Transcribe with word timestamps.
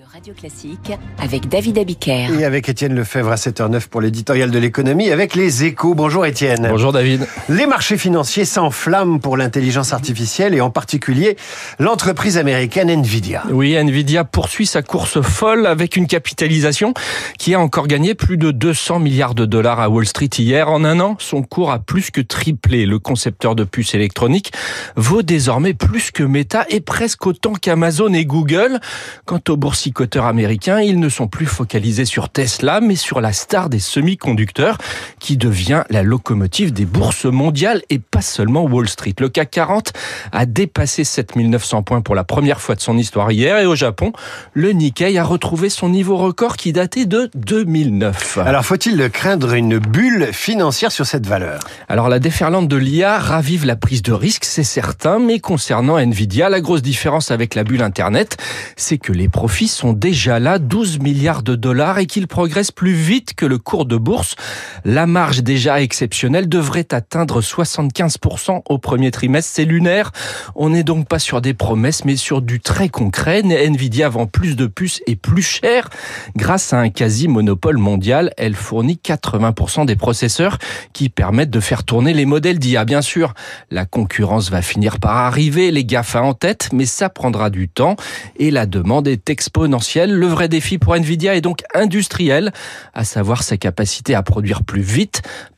de 0.00 0.04
Radio 0.10 0.32
Classique 0.32 0.92
avec 1.18 1.48
David 1.48 1.78
Abiker. 1.78 2.28
Et 2.38 2.44
avec 2.44 2.68
Étienne 2.68 2.94
Lefebvre 2.94 3.32
à 3.32 3.34
7h09 3.34 3.88
pour 3.88 4.00
l'éditorial 4.00 4.50
de 4.50 4.58
l'économie 4.58 5.10
avec 5.10 5.34
les 5.34 5.64
échos. 5.64 5.94
Bonjour 5.94 6.24
Étienne. 6.24 6.68
Bonjour 6.70 6.92
David. 6.92 7.26
Les 7.50 7.66
marchés 7.66 7.98
financiers 7.98 8.46
s'enflamment 8.46 9.18
pour 9.18 9.36
l'intelligence 9.36 9.92
artificielle 9.92 10.54
et 10.54 10.60
en 10.62 10.70
particulier 10.70 11.36
l'entreprise 11.78 12.38
américaine 12.38 12.88
Nvidia. 12.88 13.42
Oui, 13.50 13.74
Nvidia 13.74 14.24
poursuit 14.24 14.64
sa 14.64 14.80
course 14.80 15.20
folle 15.20 15.66
avec 15.66 15.96
une 15.96 16.06
capitalisation 16.06 16.94
qui 17.38 17.54
a 17.54 17.60
encore 17.60 17.86
gagné 17.86 18.14
plus 18.14 18.38
de 18.38 18.52
200 18.52 19.00
milliards 19.00 19.34
de 19.34 19.44
dollars 19.44 19.80
à 19.80 19.90
Wall 19.90 20.06
Street 20.06 20.30
hier. 20.38 20.70
En 20.70 20.84
un 20.84 21.00
an, 21.00 21.16
son 21.18 21.42
cours 21.42 21.72
a 21.72 21.78
plus 21.78 22.10
que 22.10 22.22
triplé. 22.22 22.86
Le 22.86 22.98
concepteur 22.98 23.54
de 23.54 23.64
puces 23.64 23.94
électroniques 23.94 24.52
vaut 24.96 25.22
désormais 25.22 25.74
plus 25.74 26.10
que 26.10 26.22
Meta 26.22 26.64
et 26.70 26.80
presque 26.80 27.26
autant 27.26 27.52
qu'Amazon 27.52 28.14
et 28.14 28.24
Google. 28.24 28.80
Quant 29.26 29.40
aux 29.48 29.56
boursiers 29.56 29.89
américains, 30.26 30.80
ils 30.80 30.98
ne 30.98 31.08
sont 31.08 31.28
plus 31.28 31.46
focalisés 31.46 32.04
sur 32.04 32.28
Tesla, 32.28 32.80
mais 32.80 32.96
sur 32.96 33.20
la 33.20 33.32
star 33.32 33.68
des 33.68 33.78
semi-conducteurs, 33.78 34.78
qui 35.20 35.36
devient 35.36 35.84
la 35.90 36.02
locomotive 36.02 36.72
des 36.72 36.86
bourses 36.86 37.26
mondiales 37.26 37.82
et 37.90 38.00
pas 38.00 38.22
seulement 38.22 38.64
Wall 38.64 38.88
Street. 38.88 39.14
Le 39.20 39.28
CAC 39.28 39.50
40 39.50 39.92
a 40.32 40.46
dépassé 40.46 41.04
7900 41.04 41.82
points 41.82 42.00
pour 42.00 42.14
la 42.14 42.24
première 42.24 42.60
fois 42.60 42.74
de 42.74 42.80
son 42.80 42.98
histoire 42.98 43.30
hier, 43.30 43.58
et 43.58 43.66
au 43.66 43.76
Japon, 43.76 44.12
le 44.54 44.72
Nikkei 44.72 45.18
a 45.18 45.24
retrouvé 45.24 45.68
son 45.68 45.88
niveau 45.88 46.16
record 46.16 46.56
qui 46.56 46.72
datait 46.72 47.06
de 47.06 47.30
2009. 47.34 48.38
Alors 48.38 48.64
faut-il 48.64 49.10
craindre 49.10 49.52
une 49.52 49.78
bulle 49.78 50.30
financière 50.32 50.90
sur 50.90 51.06
cette 51.06 51.26
valeur? 51.26 51.60
Alors 51.88 52.08
la 52.08 52.18
déferlante 52.18 52.68
de 52.68 52.76
l'IA 52.76 53.18
ravive 53.18 53.66
la 53.66 53.76
prise 53.76 54.02
de 54.02 54.12
risque, 54.12 54.44
c'est 54.44 54.64
certain, 54.64 55.18
mais 55.18 55.38
concernant 55.38 55.98
Nvidia, 55.98 56.48
la 56.48 56.60
grosse 56.60 56.82
différence 56.82 57.30
avec 57.30 57.54
la 57.54 57.64
bulle 57.64 57.82
Internet, 57.82 58.38
c'est 58.76 58.98
que 58.98 59.12
les 59.12 59.28
profits 59.28 59.68
sont 59.68 59.92
déjà 59.92 60.38
là, 60.38 60.58
12 60.58 60.98
milliards 61.00 61.42
de 61.42 61.54
dollars, 61.54 61.98
et 61.98 62.06
qu'ils 62.06 62.26
progressent 62.26 62.72
plus 62.72 62.94
vite 62.94 63.34
que 63.34 63.46
le 63.46 63.58
cours 63.58 63.84
de 63.84 63.96
bourse. 63.96 64.36
La 64.84 65.06
marge 65.10 65.42
déjà 65.42 65.80
exceptionnelle 65.82 66.48
devrait 66.48 66.86
atteindre 66.92 67.40
75% 67.40 68.62
au 68.68 68.78
premier 68.78 69.10
trimestre. 69.10 69.50
C'est 69.54 69.64
lunaire. 69.64 70.12
On 70.54 70.70
n'est 70.70 70.84
donc 70.84 71.06
pas 71.06 71.18
sur 71.18 71.40
des 71.40 71.54
promesses, 71.54 72.04
mais 72.04 72.16
sur 72.16 72.40
du 72.40 72.60
très 72.60 72.88
concret. 72.88 73.42
Nvidia 73.42 74.08
vend 74.08 74.26
plus 74.26 74.56
de 74.56 74.66
puces 74.66 75.02
et 75.06 75.16
plus 75.16 75.42
cher. 75.42 75.90
Grâce 76.36 76.72
à 76.72 76.78
un 76.78 76.88
quasi-monopole 76.88 77.76
mondial, 77.76 78.32
elle 78.36 78.54
fournit 78.54 78.98
80% 79.04 79.86
des 79.86 79.96
processeurs 79.96 80.58
qui 80.92 81.08
permettent 81.08 81.50
de 81.50 81.60
faire 81.60 81.84
tourner 81.84 82.14
les 82.14 82.26
modèles 82.26 82.58
d'IA. 82.58 82.84
Bien 82.84 83.02
sûr, 83.02 83.34
la 83.70 83.84
concurrence 83.84 84.50
va 84.50 84.62
finir 84.62 84.98
par 84.98 85.16
arriver, 85.16 85.70
les 85.70 85.84
GAFA 85.84 86.22
en 86.22 86.34
tête, 86.34 86.70
mais 86.72 86.86
ça 86.86 87.08
prendra 87.08 87.50
du 87.50 87.68
temps 87.68 87.96
et 88.38 88.50
la 88.50 88.66
demande 88.66 89.08
est 89.08 89.28
exponentielle 89.28 89.90
le 90.06 90.26
vrai 90.26 90.48
défi 90.48 90.78
pour 90.78 90.94
Nvidia 90.94 91.34
est 91.34 91.40
donc 91.40 91.62
industriel, 91.74 92.52
à 92.94 93.04
savoir 93.04 93.42
sa 93.42 93.56
capacité 93.56 94.14
à 94.14 94.22
produire 94.22 94.62
plus 94.62 94.82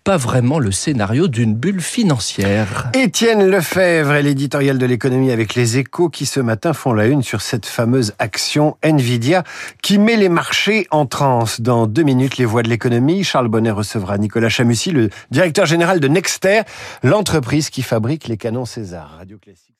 pas 0.04 0.16
vraiment 0.16 0.58
le 0.58 0.72
scénario 0.72 1.28
d'une 1.28 1.54
bulle 1.54 1.80
financière. 1.80 2.90
Étienne 2.94 3.48
Lefebvre 3.48 4.14
et 4.14 4.22
l'éditorial 4.22 4.78
de 4.78 4.86
l'économie 4.86 5.30
avec 5.30 5.54
les 5.54 5.78
échos 5.78 6.08
qui 6.08 6.26
ce 6.26 6.40
matin 6.40 6.72
font 6.72 6.92
la 6.92 7.06
une 7.06 7.22
sur 7.22 7.40
cette 7.40 7.66
fameuse 7.66 8.14
action 8.18 8.76
Nvidia 8.82 9.44
qui 9.82 9.98
met 9.98 10.16
les 10.16 10.28
marchés 10.28 10.86
en 10.90 11.06
transe. 11.06 11.60
Dans 11.60 11.86
deux 11.86 12.02
minutes, 12.02 12.36
les 12.36 12.44
voix 12.44 12.62
de 12.62 12.68
l'économie, 12.68 13.24
Charles 13.24 13.48
Bonnet 13.48 13.70
recevra 13.70 14.18
Nicolas 14.18 14.48
Chamussy, 14.48 14.90
le 14.90 15.10
directeur 15.30 15.66
général 15.66 16.00
de 16.00 16.08
Nexter, 16.08 16.62
l'entreprise 17.02 17.70
qui 17.70 17.82
fabrique 17.82 18.28
les 18.28 18.36
canons 18.36 18.64
César. 18.64 19.16
Radio 19.18 19.38
Classique. 19.38 19.72